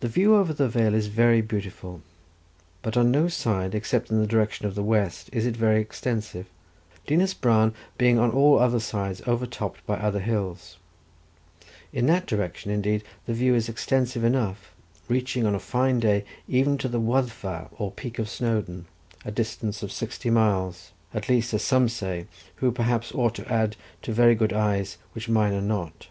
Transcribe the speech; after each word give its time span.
The 0.00 0.08
view 0.08 0.36
over 0.36 0.52
the 0.52 0.68
vale 0.68 0.92
is 0.92 1.06
very 1.06 1.40
beautiful; 1.40 2.02
but 2.82 2.94
on 2.94 3.10
no 3.10 3.26
side, 3.28 3.74
except 3.74 4.10
in 4.10 4.20
the 4.20 4.26
direction 4.26 4.66
of 4.66 4.74
the 4.74 4.82
west, 4.82 5.30
is 5.32 5.46
it 5.46 5.56
very 5.56 5.80
extensive, 5.80 6.44
Dinas 7.06 7.32
Bran 7.32 7.72
being 7.96 8.18
on 8.18 8.30
all 8.30 8.58
other 8.58 8.80
sides 8.80 9.22
overtopped 9.26 9.86
by 9.86 9.96
other 9.96 10.20
hills: 10.20 10.76
in 11.90 12.04
that 12.04 12.26
direction, 12.26 12.70
indeed, 12.70 13.02
the 13.24 13.32
view 13.32 13.54
is 13.54 13.66
extensive 13.66 14.24
enough, 14.24 14.74
reaching 15.08 15.46
on 15.46 15.54
a 15.54 15.58
fine 15.58 16.00
day 16.00 16.26
even 16.46 16.76
to 16.76 16.86
the 16.86 17.00
Wyddfa 17.00 17.70
or 17.80 17.92
peak 17.92 18.18
of 18.18 18.28
Snowdon, 18.28 18.84
a 19.24 19.30
distance 19.32 19.82
of 19.82 19.90
sixty 19.90 20.28
miles, 20.28 20.92
at 21.14 21.30
least 21.30 21.54
as 21.54 21.62
some 21.62 21.88
say, 21.88 22.26
who 22.56 22.70
perhaps 22.70 23.10
ought 23.12 23.34
to 23.36 23.50
add, 23.50 23.76
to 24.02 24.12
very 24.12 24.34
good 24.34 24.52
eyes, 24.52 24.98
which 25.14 25.30
mine 25.30 25.54
are 25.54 25.62
not. 25.62 26.08